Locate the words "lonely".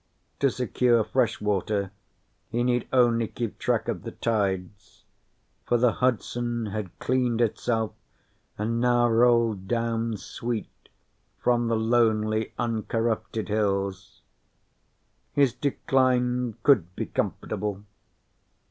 11.77-12.51